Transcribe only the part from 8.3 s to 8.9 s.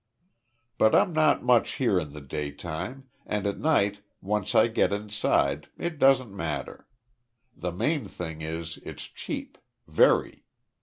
is